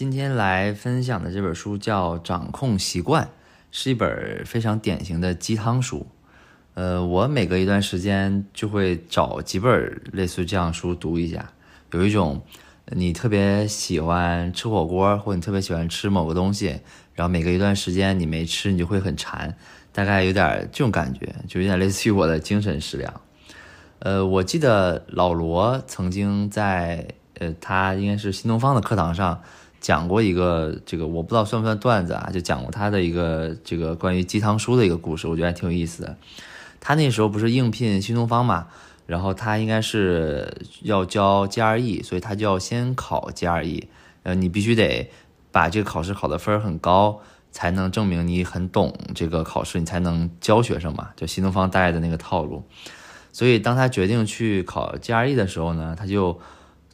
[0.00, 3.24] 今天来分享的这本书叫《掌控习惯》，
[3.70, 6.06] 是一本非常典型的鸡汤书。
[6.72, 11.52] 呃，我每隔一段时间就会找几本类似这样书读一下。
[11.92, 12.40] 有一种
[12.86, 16.80] 你特别喜欢吃火锅，或者你特别喜欢吃某个东西，
[17.12, 19.54] 然后每隔一段时间你没吃，你就会很馋，
[19.92, 23.20] 大概有点这种感觉，就有点类似于我的精神食粮。
[23.98, 27.08] 呃，我记得老罗曾经在。
[27.38, 29.40] 呃，他应该是新东方的课堂上
[29.80, 36.16] 讲过一个这个，我不知道算不算段子啊，就讲过他的一个这个关于鸡汤书的一个故事，我觉得还挺有意思的。
[36.80, 38.66] 他那时候不是应聘新东方嘛，
[39.06, 43.84] 然后他应该是要交 GRE，所以他就要先考 GRE。
[44.22, 45.10] 呃，你必须得
[45.50, 47.20] 把这个考试考的分很高，
[47.50, 52.64] 才能证明你很懂这个考试，你才能教学生嘛，就新东方带的那个套路。
[53.32, 56.38] 所以当他决定去考 GRE 的时候呢，他就。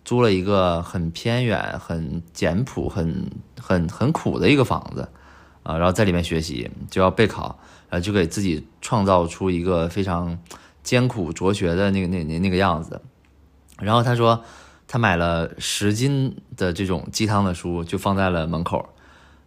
[0.07, 3.29] 租了一个很偏远、很简朴、很
[3.61, 5.09] 很很苦的一个房子，
[5.65, 7.59] 啊，然后在里面学习，就要备考，
[7.91, 10.39] 然后就给自己创造出一个非常
[10.85, 13.03] 艰苦卓绝的那个那那那个样子。
[13.81, 14.45] 然后他说，
[14.87, 18.91] 他买了十斤的这种鸡汤的书，就放在了门口。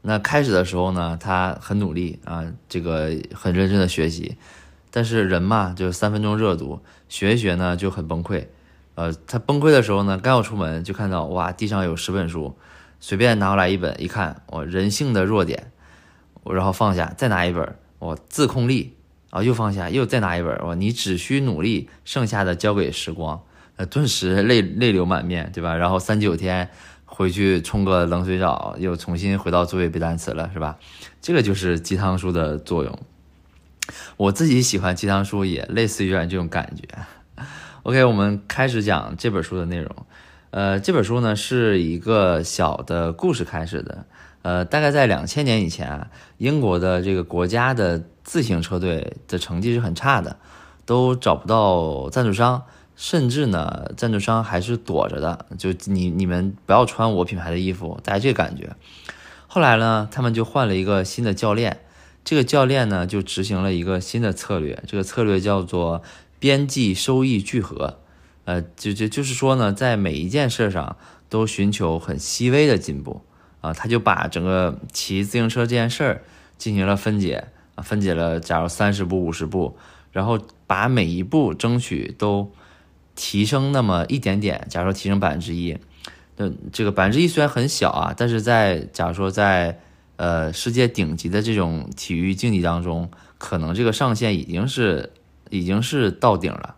[0.02, 4.36] 那开始的时候呢，他很努力啊，这个很认真的学习，
[4.92, 8.48] 但是人嘛，就三分钟热度，学一学呢就很崩溃。
[9.00, 12.58] 呃，他崩溃的时候呢，刚要出门就看到哇，地上有十本书，
[13.00, 15.72] 随便拿过来一本，一看，我人性的弱点，
[16.44, 18.98] 我然后放下，再拿一本，我自控力，
[19.30, 23.42] 啊，又放下，又再拿一本，我你只需努力，剩下的交给时光，
[23.78, 25.78] 呃，顿时泪泪流满面，对吧？
[25.78, 26.70] 然后三九天
[27.06, 30.78] 回去冲个冷水澡，又重新回到座位背单词了，是吧？
[31.22, 33.00] 这个就是鸡汤书的作用。
[34.18, 36.86] 我自己喜欢鸡汤书，也类似于这种感觉。
[37.84, 39.90] OK，我们开始讲这本书的内容。
[40.52, 44.06] 呃，这本书呢是一个小的故事开始的。
[44.42, 46.08] 呃，大概在两千年以前啊，
[46.40, 50.36] 英国的这个国家的自行车队的成绩是很差的，
[50.86, 52.64] 都找不到赞助商，
[52.98, 55.46] 甚至呢，赞助商还是躲着的。
[55.58, 58.76] 就你你们不要穿我品牌的衣服，大家这个感觉。
[59.48, 61.80] 后来呢，他们就换了一个新的教练，
[62.26, 66.02] 这个教练呢就执行了一个新的策略，这个策略叫做。
[66.40, 68.00] 边际收益聚合，
[68.46, 70.96] 呃，就就就是说呢，在每一件事上
[71.28, 73.22] 都寻求很细微的进步
[73.60, 76.24] 啊，他就把整个骑自行车这件事儿
[76.58, 79.78] 进行了分解啊，分解了，假如三十步、五十步，
[80.14, 82.52] 然后把每一步争取都
[83.16, 85.78] 提升那么一点点，假如说提升百分之一，
[86.38, 89.78] 那这个百分之一虽然很小啊，但是在假如说在
[90.16, 95.12] 呃世界顶级的这种体育竞技当中，可能这个上限已经是。
[95.50, 96.76] 已经是到顶了，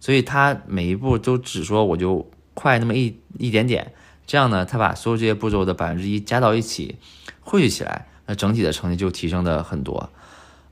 [0.00, 3.92] 所以他每一步都只说我就快那么一一点点，
[4.26, 6.96] 这样呢，他把所有这些步骤的百分之一加到一起，
[7.40, 10.10] 汇聚起来，那整体的成绩就提升的很多。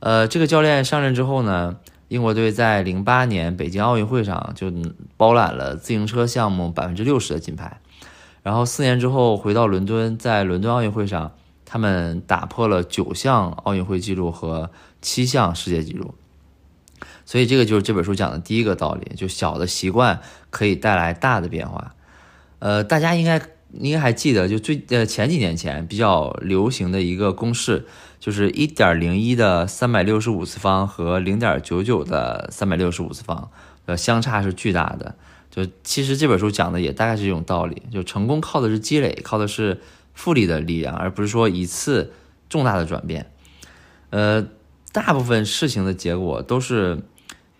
[0.01, 1.77] 呃，这个教练上任之后呢，
[2.09, 4.73] 英国队在零八年北京奥运会上就
[5.17, 7.81] 包揽了自行车项目百分之六十的金牌，
[8.43, 11.33] 然后四年之后回到伦敦，在伦敦奥运会上，
[11.65, 14.71] 他们打破了九项奥运会纪录和
[15.01, 16.15] 七项世界纪录。
[17.33, 20.21] 所以这个就是这本书讲的第一个道理，就小的习惯
[20.51, 21.95] 可以带来大的变化。
[22.59, 23.41] 呃，大家应该
[23.73, 27.87] 应该还记得，就最呃前几年前比较流行的一个公式，
[28.21, 33.51] 就是一点零一的三百六十五次方和零点九九的三百六十五次方，
[33.87, 35.15] 呃，相差是巨大的。
[35.51, 39.81] 就其实这本书讲的也大概是这种道理，就成功靠的是积累，靠的是
[40.13, 42.13] 复利的力量，而不是说一次
[42.51, 43.33] 重大的转变。
[44.11, 44.47] 呃，
[44.93, 46.99] 大部分事情的结果都是。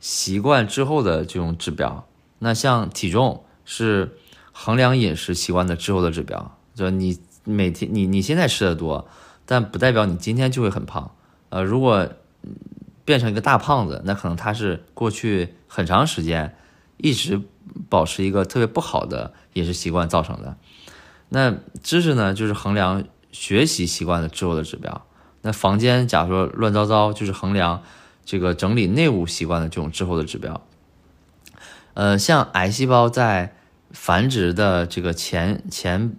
[0.03, 2.05] 习惯之后的这种指标，
[2.41, 4.19] 那像体重是
[4.51, 9.07] 衡量饮食习惯的之后的指标，就你每天你你现在吃的多，
[9.47, 11.13] 但不代表你今天就会很胖。
[11.51, 12.09] 呃，如果
[13.05, 16.57] 变成一个大胖子，那可能他是过去很长时间
[16.97, 17.41] 一直
[17.89, 20.57] 保持一个特别不好的饮食习惯造成的。
[21.29, 25.07] 那知识呢，就是衡量学习习惯的之后的指标。
[25.43, 27.85] 那房间假如说乱糟糟，就是衡量。
[28.25, 30.65] 这个整理内务习惯的这种滞后的指标，
[31.95, 33.55] 呃，像癌细胞在
[33.91, 36.15] 繁殖的这个前前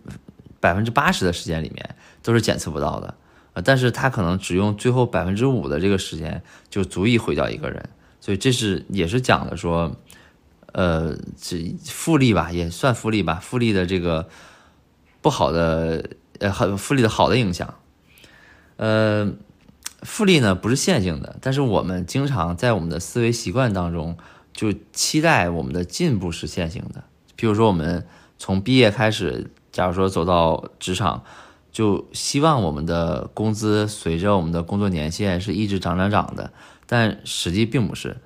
[0.59, 3.15] 百分之八十的时间里面都是检测不到的，
[3.53, 7.89] 呃，但是它可能只用最后百分之五的这个时间就足以毁掉一个人，
[8.19, 9.95] 所以这是也是讲的说，
[10.73, 14.27] 呃，这复利吧，也算复利吧，复利的这个
[15.21, 16.09] 不好的
[16.39, 17.73] 呃，很复利的好的影响，
[18.75, 19.31] 呃。
[20.03, 24.17] 复利呢不是线性的，但是我们经常在我们的思维习惯当中
[24.53, 27.03] 就期待我们的进步是线性的。
[27.35, 28.05] 比如说我们
[28.37, 31.23] 从毕业开始，假如说走到职场，
[31.71, 36.51] 就希望我们的工资随着我们的工作年限是一直涨涨涨的，
[36.85, 38.17] 但实际并不是。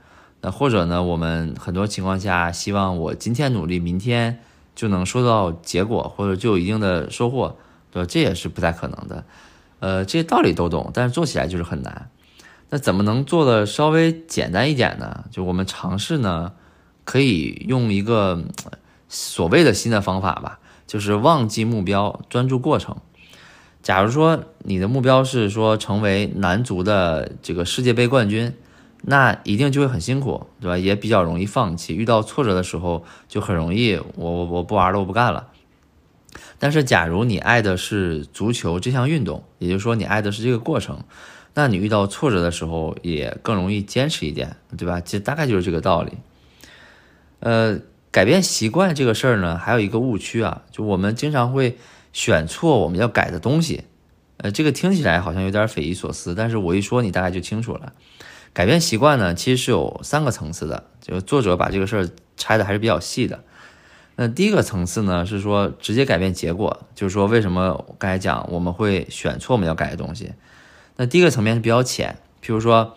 [0.41, 4.39] 那或者呢，我们很多情况下希望我今天努力，明天
[4.75, 7.57] 就能收到结果，或者就有一定的收获，
[7.91, 8.07] 对吧？
[8.07, 9.23] 这也是不太可能的。
[9.79, 12.09] 呃，这些道理都懂，但是做起来就是很难。
[12.69, 15.25] 那怎么能做的稍微简单一点呢？
[15.31, 16.51] 就我们尝试呢，
[17.05, 18.43] 可以用一个
[19.07, 22.97] 所谓的新的方法吧，就是忘记目标，专注过程。
[23.81, 28.53] 假如说你的目标是说成为男足的这个世界杯冠军，
[29.03, 30.77] 那一定就会很辛苦，对吧？
[30.77, 35.47] 也比较容易放弃，遇到挫折的时候就很容易，我我我不玩了，我不干了。
[36.59, 41.03] 但是假如你爱的是足球这项运动，也就是说你爱的是这个过程。
[41.53, 45.01] 那你遇到挫折的时候也更容易坚持一点，对吧？
[45.01, 46.13] 其实大概就是这个道理。
[47.39, 47.79] 呃，
[48.11, 51.77] 改变习惯这个事儿呢，还有一个误区啊，就我们经常会
[52.13, 53.85] 选错我们要改的东西。
[54.37, 57.93] 呃，这个听起来好像有点匪夷所思，但是我一说你大概就清楚了。
[58.53, 63.43] 改变习惯呢，其实是有三个层次的，就作者把这个事儿拆的还是比较细的。
[64.19, 70.33] 那第一个层次呢，是说直接改变结果，就是说为什么刚才讲我们会选错我们要改的东西。
[70.95, 72.95] 那第一个层面是比较浅，譬如说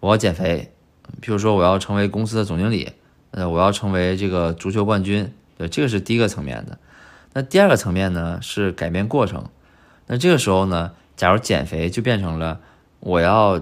[0.00, 0.72] 我要减肥，
[1.20, 2.92] 譬如说我要成为公司的总经理，
[3.32, 6.78] 呃，我要成为这个足球冠军，对，这个是第一个层面的。
[7.34, 9.44] 那第二个层面呢是改变过程。
[10.06, 12.60] 那这个时候呢，假如减肥就变成了
[13.00, 13.58] 我要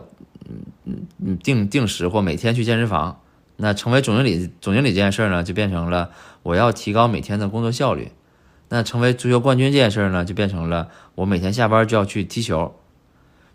[0.46, 3.20] 嗯嗯定定时或每天去健身房，
[3.62, 6.10] 那成为总经理总经理这件事儿呢就变成了
[6.42, 8.10] 我要提高每天的工作效率。
[8.70, 12.74] 那成为足球冠军这件事儿呢就变成了我每天下班就要去踢球。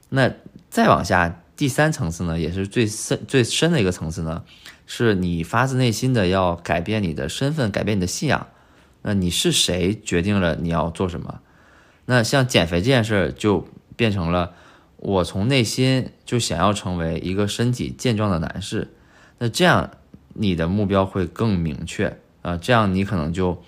[0.10, 0.32] 那
[0.70, 4.44] 再往下，第三层次呢，也是最深最深的一个层次呢，
[4.86, 8.48] 是你发自内心的要改变你的身份，改变你的信仰。
[9.02, 11.40] 那你是谁，决定了你要做什么。
[12.06, 14.54] 那像减肥这件事儿，就变成了
[14.98, 18.95] 我从内心就想要成为一个身体健壮的男士。
[19.38, 19.92] 那这样
[20.34, 23.62] 你的目标会更明确啊，这样你可能就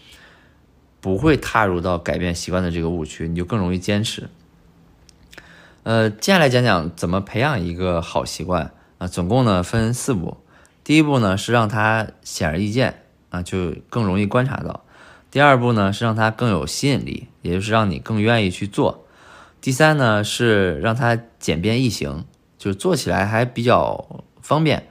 [1.01, 4.29] 不会踏入到改变习惯的这个误区，你就更容易坚持。
[5.83, 10.37] 呃，接下来讲讲怎么培养一个好习惯啊，总共呢分四步。
[10.83, 14.83] 第一步呢是让它显而易见啊，就更容易观察到。
[15.29, 19.05] 第二步呢是让它更有吸引力，也就是让你更愿意去做。
[19.59, 22.25] 第三呢是让它简便易行，
[22.57, 24.87] 就是做起来还比较方便。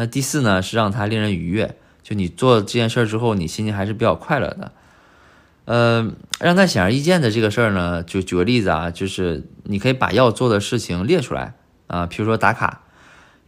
[0.00, 1.74] 那第四呢是让它令人愉悦，
[2.04, 4.70] 就你做这件事儿之后，你心情还是比较快乐的。
[5.64, 11.54] 呃，让它显而易见的这个事儿呢，就举个例子啊，就是你可以把要做的事情列出来
[11.88, 12.82] 啊，比如说打卡。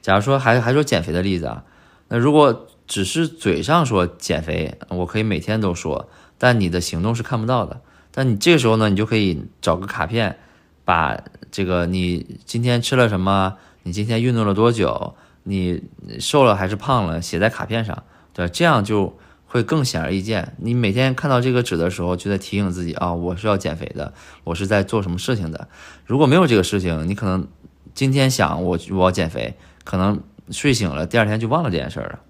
[0.03, 1.63] 假如说还还说减肥的例子啊，
[2.09, 7.81] 那如果只是嘴上说减肥，我可以每天都说，但你的行动是看不到的。
[8.11, 10.37] 但你这个时候呢，你就可以找个卡片，
[10.85, 11.17] 把
[11.53, 15.15] 这个你今天吃了什么，你今天运动了多久，
[15.51, 15.83] 你
[16.19, 19.19] 瘦了还是胖了，写在卡片上，对这样就。
[19.53, 20.55] 会更显而易见。
[20.59, 24.15] 你每天看到这个纸的时候，就在提醒自己啊，我是要减肥的，
[24.45, 25.67] 我是在做什么事情的。
[26.07, 27.49] 如果没有这个事情，你可能
[27.93, 30.23] 今天想我我要减肥，可能
[30.53, 32.21] 睡醒了第二天就忘了这件事儿了。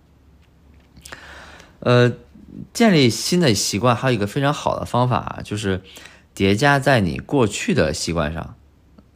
[1.80, 2.12] 呃，
[2.72, 5.82] 建立新的习惯还有一个非常好的方法，就是
[6.32, 8.54] 叠加在你过去的习惯上。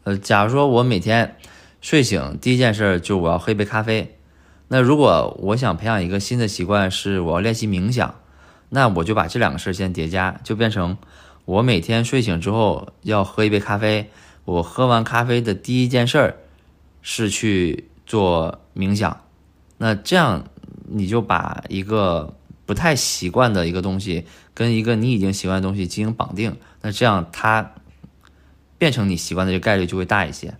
[0.02, 1.38] 呃，假如说我每天
[1.84, 4.16] 睡醒第一件事就我要喝一杯咖啡。
[4.68, 8.22] 那如果我想培养一个新的习惯，是我要练习冥想，
[8.70, 10.96] 那我就把这两个事儿先叠加，就变成
[11.44, 14.10] 我每天睡醒之后要喝一杯咖啡，
[14.46, 16.36] 我喝完咖啡的第一件事儿
[17.02, 19.20] 是去做冥想。
[19.76, 20.46] 那这样
[20.88, 24.24] 你就把一个不太习惯的一个东西
[24.54, 27.74] 跟一个你已经习惯的东西进行绑定，那这样它
[28.78, 30.54] 变成你习惯的这概率就会大一些。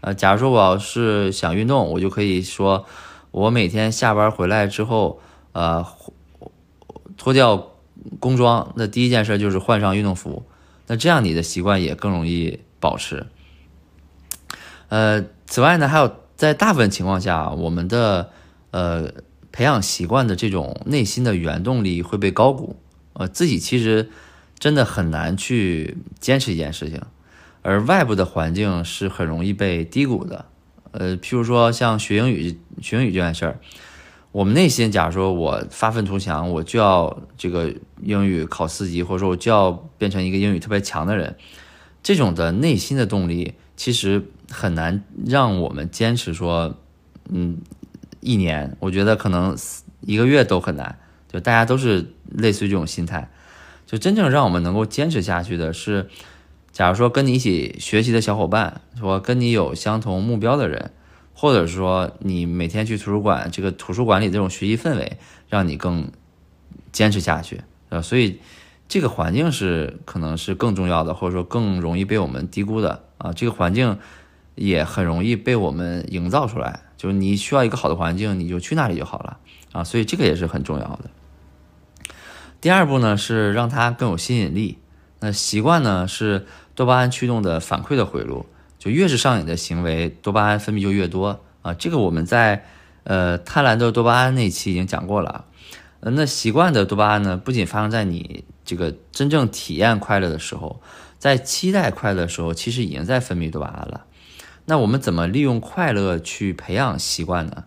[0.00, 2.86] 呃，假如说我要是想运动，我就可以说。
[3.32, 5.20] 我每天下班回来之后，
[5.52, 5.86] 呃，
[7.16, 7.70] 脱掉
[8.18, 10.42] 工装，那第一件事就是换上运动服。
[10.88, 13.26] 那这样你的习惯也更容易保持。
[14.88, 18.30] 呃，此外呢，还有在大部分情况下，我们的
[18.72, 19.12] 呃
[19.52, 22.74] 培养习惯的这种内心的原动力会被高估。
[23.12, 24.10] 呃，自己其实
[24.58, 27.00] 真的很难去坚持一件事情，
[27.62, 30.46] 而外部的环境是很容易被低估的。
[30.92, 33.60] 呃，譬如说像学英语、学英语这件事儿，
[34.32, 41.36] 我们内心假如说我发愤图强，我就要这个英语考四级，或者说我就要变成一个英语特别强的人，
[42.02, 46.76] 这种的内心的动力其实很难让我们坚持说，
[47.28, 47.58] 嗯，
[48.20, 49.56] 一年，我觉得可能
[50.00, 50.98] 一个月都很难。
[51.32, 53.30] 就大家都是类似于这种心态，
[53.86, 56.10] 就真正让我们能够坚持下去的是，
[56.72, 60.92] 假如说跟你一起学习的小伙伴，说跟你有相同目标的人，
[61.34, 66.10] 或者说你每天去图书馆，这个图书馆里这种学习氛围，让你更
[66.92, 68.40] 坚持下去，呃，所以
[68.88, 73.98] 这个环境是可能是更重要的，或者说更容易被我们低估的啊，这个环境
[74.54, 79.38] 也很容易被我们营造出来，就是你需要一个好的环境，你就去那里就好了
[79.72, 81.10] 啊，所以这个也是很重要的。
[82.60, 84.78] 第二步呢是让它更有吸引力。
[85.20, 88.46] 那习惯呢是多巴胺驱动的反馈的回路，
[88.78, 91.74] 就越是上瘾的行为，多巴胺分泌就越多啊。
[91.74, 92.64] 这个我们在
[93.04, 95.44] 呃贪婪的多巴胺那期已经讲过了。
[96.00, 100.80] 那习惯的多巴胺呢，不仅发生在你这个真正体验快乐的时候，
[101.18, 104.06] 在期待快乐的时候，其实已经在分泌多巴胺了。
[104.64, 107.64] 那我们怎么利用快乐去培养习惯呢？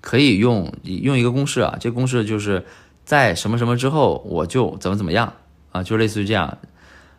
[0.00, 2.64] 可以用用一个公式啊，这个公式就是。
[3.06, 5.32] 在什么什么之后，我就怎么怎么样
[5.70, 6.58] 啊，就类似于这样。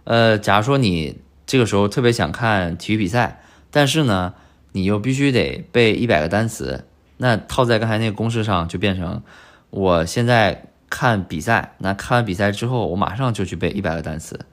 [0.08, 4.34] 呃，假如说你这个时候特别想看体育比赛，但是呢，
[4.72, 6.86] 你又必须得背一百个单词，
[7.18, 9.22] 那套在刚才那个公式上，就变成
[9.70, 14.46] 我现在看比赛，那看完比赛之后，我马上就去背一百个单词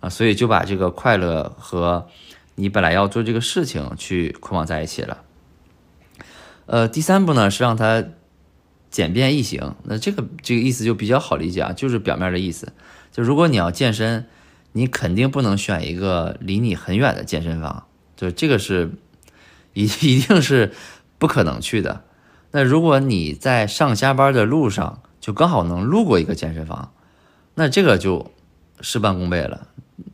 [0.00, 2.08] 啊，所以就把这个快乐和
[2.56, 5.18] 你本来要做这个事情去捆绑在一起了。
[6.66, 8.04] 呃，第三步呢是让它。
[8.90, 12.72] 简便易行，那这个这个意思就比较好理解啊，就是表面的意思。
[13.12, 14.26] 就如果你要健身，
[14.72, 17.86] 你肯定不能选一个离你很远的健身房，
[18.16, 18.92] 就这个是
[19.72, 20.72] 一 一定是
[21.18, 22.02] 不可能去的。
[22.52, 26.92] 那如果你在上下班的路上，就刚好能路过一个健身房，
[27.54, 28.32] 那这个就
[28.80, 29.68] 事半功倍了。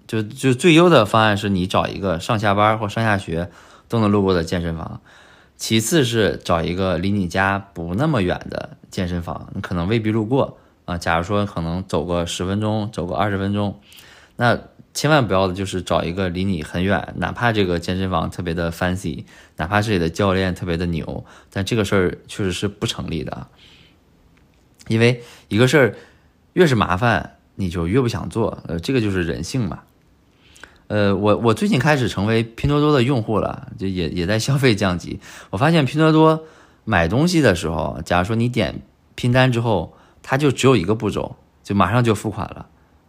[0.07, 3.51] 就就最优的方案是你找一个上下班或上下学
[3.89, 5.01] 都能路过的健身房。
[5.57, 10.99] 其次是找一个离你家不那么远的健身房，你可能未必路过啊。
[10.99, 13.81] 假如说可能走个十分钟，走个二十分钟，
[14.37, 14.59] 那
[14.95, 19.25] 千万不要就是找一个离你很远，哪怕这个健身房特别的 fancy，
[19.57, 23.49] 哪怕这里的教练特别的牛，但这个事儿确实是不成立的。
[24.89, 25.97] 因为一个事儿
[26.53, 29.81] 越是麻烦，你就越不想做，呃，这个就是人性嘛。
[30.89, 35.19] 呃，我我最近开始成为拼多多的用户了，就也也在消费降级。
[35.51, 36.45] 我发现拼多多
[36.85, 38.83] 买东西的时候，假如说你点
[39.17, 42.67] 拼单之后，它就只有一个步骤，就马上就付款了。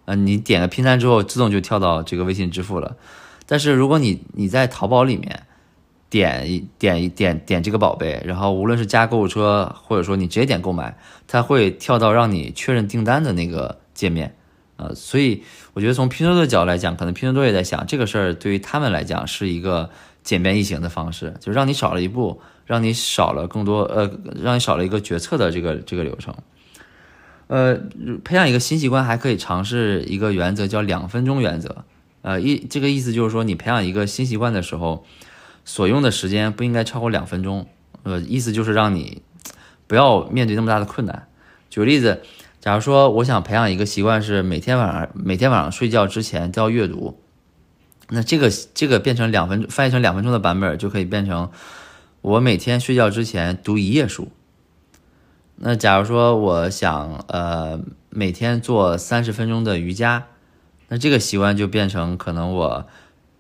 [0.08, 2.96] 呃，你点个拼单之后，自动就跳到这个微信支付了。
[3.46, 5.44] 但是如果你你在淘宝里面
[6.10, 10.98] 点一点一点点这个宝贝，然后无论是加购物车，或者说你直接点购买，
[11.28, 14.34] 它会跳到让你确认订单的那个界面。
[14.78, 19.90] 呃，所以我觉得从拼多多的角度来讲，可能拼多多也在想这个事儿，对于他们来讲是一个
[20.24, 24.10] 简便易行的方式，就让你少了一步，让你少了更多，呃，
[24.42, 26.34] 让你少了一个决策的这个这个流程。
[27.48, 27.80] 呃，
[28.24, 31.84] 培养一个新习惯还可以尝试一个原则，叫两分钟原则。
[32.22, 35.06] 呃，一这个意思就是说，你培养一个新习惯的时候，
[35.66, 37.68] 所用的时间不应该超过两分钟。
[38.04, 39.22] 呃，意思就是让你
[39.88, 41.27] 不要面对那么大的困难。
[41.70, 42.22] 举个例子。
[42.60, 47.18] 假如说我想培养一个习惯是每天晚上每天晚上睡觉之前都要阅读，
[48.10, 51.50] 那这个这个变成两分翻译成两分钟的版本就可以变成
[52.20, 54.30] 我每天睡觉之前读一页书。
[55.58, 60.28] 那假如说我想呃每天做三十分钟的瑜伽，
[60.88, 62.88] 那这个习惯就变成可能我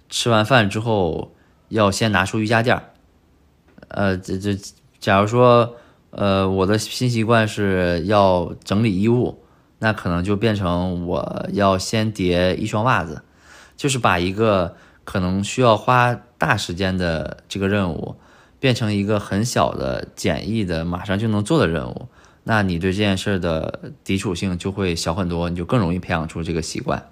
[0.09, 1.33] 吃完饭之后
[1.69, 2.83] 要先拿出瑜伽垫儿。
[3.87, 4.57] 呃这这
[4.99, 5.75] 假如说。
[6.09, 9.43] 呃，我的新习惯是要整理衣物，
[9.77, 13.21] 那可能就变成我要先叠一双袜子，
[13.75, 18.15] 就是把一个可能需要花大时间的这个任务，
[18.59, 22.07] 变成一个很小的、简易的、马上就能做的任务，
[22.43, 27.09] 那你对这件事的抵触性就会小很多，你就更容易培养出这个习惯。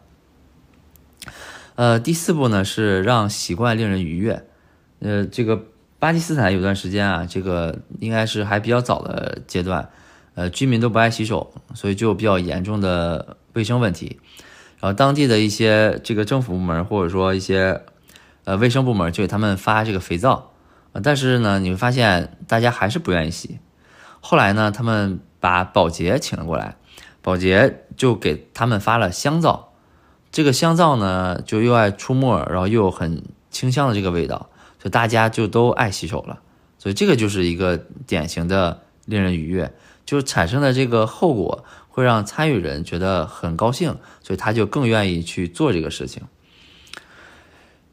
[1.75, 4.45] 呃，第四步呢是让习惯令人愉悦，
[4.99, 5.65] 呃，这个。
[5.97, 9.89] 巴基斯坦有段时间啊，这个应该是还比较早的阶段，
[10.35, 14.19] 呃，居民都不爱洗手，所以就有比较严重的卫生问题。
[14.79, 17.81] 然后当地的一些这个政府部门或者说一些
[18.43, 20.51] 呃卫生部门就给他们发这个肥皂，
[21.03, 23.59] 但是呢，你会发现大家还是不愿意洗。
[24.19, 26.77] 后来呢，他们把保洁请了过来，
[27.21, 29.73] 保洁就给他们发了香皂。
[30.31, 34.49] 这个香皂呢，就又爱出沫，然后又很清香的这个味道。
[34.77, 36.39] 所以大家就都爱洗手了，
[36.77, 37.75] 所以这个就是一个
[38.05, 39.73] 典型的令人愉悦，
[40.05, 46.21] 就产生的这个后果会让参与人觉得很高兴，所以他就更愿意去做这个事情。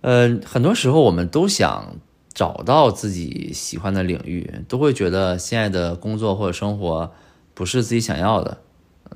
[0.02, 1.97] 呃，很多时候我们都想
[2.34, 7.12] 找到自己喜欢的领域，都会觉得现在的工作或者生活
[7.54, 8.62] 不是自己想要的。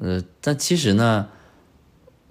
[0.01, 1.29] 呃，但其实呢，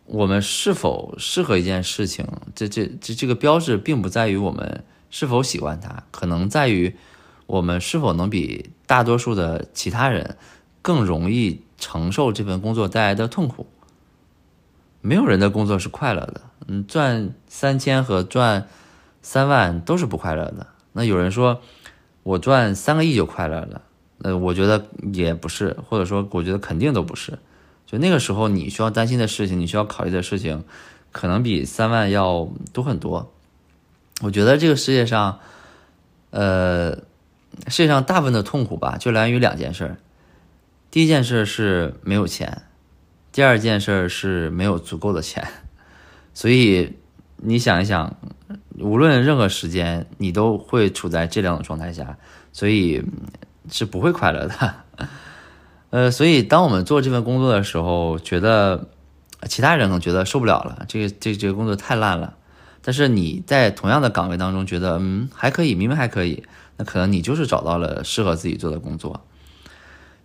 [0.06, 6.96] 我们是否适合一件事情，这这这这个标志并不在于我们是否喜欢它，可能在于
[7.48, 10.38] 我们是否能比大多数的其他人
[10.84, 13.66] 更容易承受这份工作带来的痛苦。
[15.02, 18.68] 没有人的工作是快乐的，嗯，赚三千和赚
[19.24, 20.68] 三万都是不快乐的。
[20.98, 21.62] 那有人说
[22.24, 23.82] 我赚三个亿就快乐了，
[24.20, 27.38] 那我觉得也不是，或者说我觉得肯定都不是。
[27.86, 30.64] 就那个时候，你需要担心的事情，你需要考虑的事情，
[31.12, 33.32] 可能比三万要多很多。
[34.22, 35.40] 我觉得这个世界上，
[36.30, 36.96] 呃，
[37.68, 39.98] 世界上大部分的痛苦吧，就来源于两件事。
[40.90, 42.62] 第一件事是没有钱，
[43.34, 45.46] 第二件事是没有足够的钱。
[46.34, 46.94] 所以
[47.36, 48.16] 你想一想，
[48.80, 52.18] 无论任何时间，你都会处在这两种状态下，
[52.52, 53.04] 所以
[53.70, 54.76] 是不会快乐的。
[55.92, 58.90] 呃，所以当我们做这份工作的时候，觉得
[59.48, 62.36] 其他人可能觉得受不了了，这个这这个工作太烂了。
[62.82, 66.44] 但是你在同样的岗位当中觉得，嗯，还可以，明明还可以，
[66.78, 69.26] 那可能你就是找到了适合自己做的工作。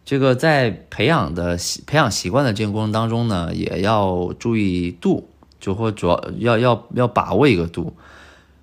[0.04, 5.30] 这个在培养的培养习惯的这个过程当中呢，也要注意度，
[5.60, 7.96] 就或主要要要要把握一个度。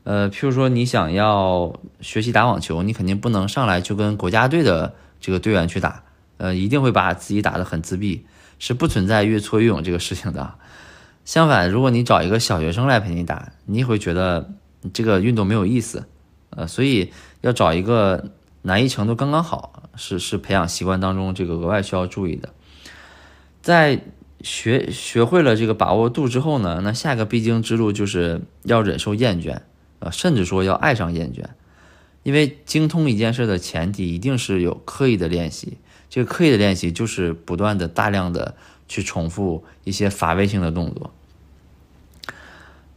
[0.08, 6.06] 呃，譬如说你想要学习打网球，你肯定不能上来就跟国家队的这个队员去打。
[6.38, 8.26] 呃，一定会把自己打得很自闭，
[8.58, 10.54] 是不存在越挫越勇这个事情的。
[11.26, 14.54] 相反，如果你找一个小学生来陪你打，你也会觉得
[14.94, 16.08] 这个运动没有意思。
[16.52, 17.12] 呃，所以
[17.42, 22.54] 要找一个难易程度刚刚好，是是培养习惯当中这个额外需要注意的。
[23.62, 24.00] 在
[24.40, 29.60] 学学会了这个把握度之后呢，那下一个必经之路就是要忍受厌倦，
[30.00, 31.44] 呃，甚至说要爱上厌倦。
[32.24, 35.78] 因为精通一件事的前提一定是有刻意的练习。
[36.10, 38.56] 这个刻意的练习就是不断的、大量的
[38.88, 41.14] 去重复一些乏味性的动作。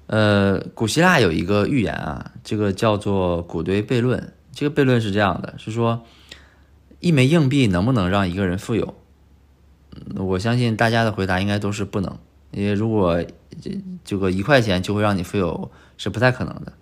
[0.09, 4.33] 呃，古希腊有一个寓言啊，这个叫做古堆悖论。
[4.53, 6.05] 这个悖论是这样的，是说
[6.99, 8.97] 一枚硬币能不能让一个人富有？
[10.17, 12.19] 我相信大家的回答应该都是不能，
[12.51, 13.23] 因为如果
[13.61, 16.73] 这这个一块钱就会让你富有，是不太可能的。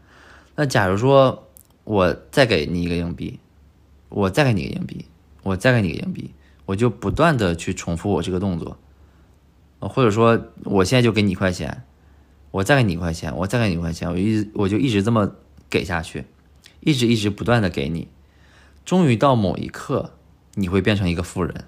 [0.58, 1.46] 那假如说
[1.84, 3.38] 我再给你一个硬币，
[4.08, 5.06] 我再给你一个硬币。
[5.44, 6.34] 我再给你个硬币，
[6.66, 8.76] 我就不断的去重复我这个动作，
[9.78, 11.84] 或者说我现在就给你一块钱，
[12.50, 15.32] 我再给你一块钱，我再给你一块钱，我一直我就一直这么
[15.70, 16.26] 给下去，
[16.80, 18.08] 一直一直不断的给你，
[18.84, 20.12] 终于到某一刻
[20.54, 21.64] 你会变成一个富人，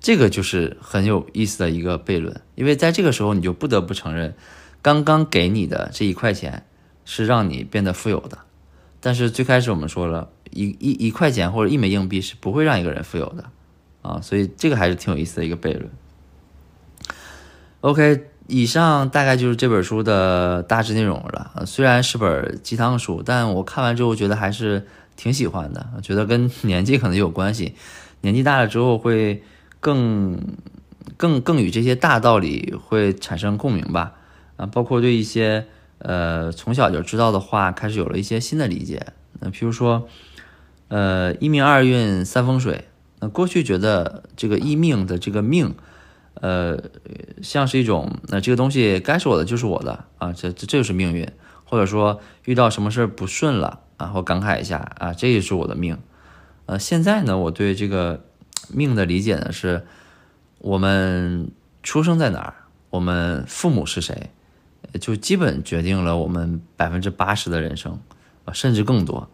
[0.00, 4.34] 这个就是很有意思的一个悖论，因为在这个时候你就不得不承认，
[4.86, 6.64] 刚刚给你的这一块钱
[7.04, 8.38] 是让你变得富有的，
[9.00, 10.30] 但是最开始我们说了。
[10.52, 13.44] 一一一块钱或者一枚硬币是不会让一个人富有的，
[14.02, 15.90] 啊，所以这个还是挺有意思的一个悖论。
[17.80, 21.64] OK，以上大概就是这本书的大致内容了。
[21.66, 25.84] 虽然是本鸡汤书，但我看完之后觉得还是挺喜欢的。
[26.00, 27.74] 觉得跟 年纪可能有关系，
[28.20, 29.42] 年纪大了之后会
[29.80, 30.40] 更
[31.16, 34.12] 更更与这些大道理会产生共鸣吧。
[34.56, 35.66] 啊，包括对一些
[35.98, 39.06] 呃从小就知道的话，开始有了一些新的理解。
[39.40, 40.08] 那比如说。
[40.88, 42.84] 呃，一命二运三风水。
[43.18, 45.74] 那过去觉得这个一命的这个命，
[46.34, 46.80] 呃，
[47.42, 51.28] 像是一种，那这个东西该是我的就是我的啊，这这这就是命运。
[51.64, 55.98] 或者说遇到什么事不顺了啊，我感慨一下啊，这也是我的命。
[56.66, 58.24] 呃，现在呢，我对这个
[58.72, 59.84] 命的理解呢是，
[60.58, 61.50] 我们
[61.82, 62.54] 出生在哪儿，
[62.90, 64.30] 我们父母是谁，
[65.00, 67.98] 就基本决定了我们百分之八十的人生
[68.44, 69.28] 啊，甚至更多。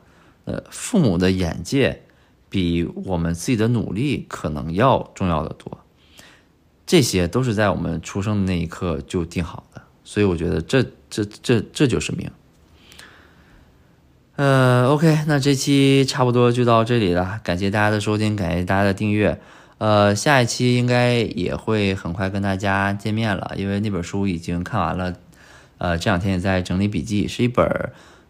[0.45, 2.03] 呃，父母的眼界
[2.49, 5.79] 比我们自己的努力可能要重要的多，
[6.85, 12.31] 这些都是在我们出生的那一刻就定好的，所以我觉得这这这这就是命。
[14.35, 19.41] 呃，OK，那这期差不多就到这里了，感谢大家的收听，感谢大家的订阅。
[19.79, 25.15] 呃，下一期应该也会很快跟大家见面了，因为那本书已经看完了，
[25.83, 27.67] 呃，这两天也在整理笔记，是一本。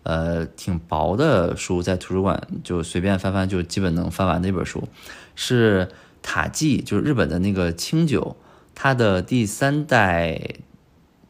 [0.04, 4.88] 呃，挺薄的书，在图书馆就随便翻翻，就基本能翻完的一本书，
[5.36, 5.88] 是
[6.22, 8.36] 塔记，就是日本的那个清酒，
[8.74, 10.40] 它的第三代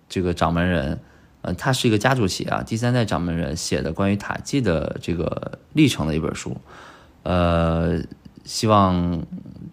[0.08, 1.00] 这个掌门人，
[1.42, 6.56] 呃，他是一个家族企业啊，第三代掌门人写的关于塔记的这个历程的一本书，
[7.24, 8.00] 呃，
[8.44, 9.22] 希望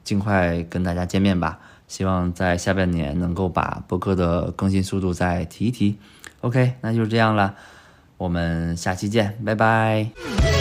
[0.04, 1.58] 尽快跟大家见面吧，
[1.90, 5.98] 希望在下半年能够把博客的更新速度再提一提
[6.40, 7.56] ，OK，那就是这样了。
[8.16, 10.59] 我们下期见，拜拜。